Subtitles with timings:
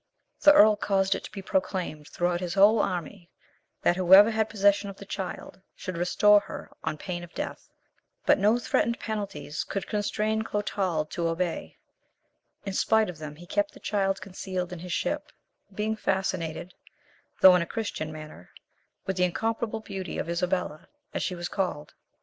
[0.39, 3.29] The earl caused it to be proclaimed throughout his whole army,
[3.83, 7.69] that whoever had possession of the child, should restore her on pain of death;
[8.25, 11.77] but no threatened penalties could constrain Clotald to obey;
[12.65, 15.31] in spite of them, he kept the child concealed in his ship,
[15.71, 16.73] being fascinated,
[17.41, 18.49] though in a Christian manner,
[19.05, 21.93] with the incomparable beauty of Isabella, as she was called.